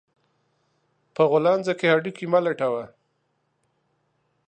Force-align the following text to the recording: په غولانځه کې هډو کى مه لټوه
په 1.15 1.21
غولانځه 1.31 1.73
کې 1.79 1.85
هډو 1.93 2.11
کى 2.17 2.25
مه 2.31 2.39
لټوه 2.45 2.83